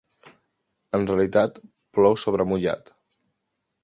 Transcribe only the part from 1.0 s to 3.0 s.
realitat, plou sobre mullat.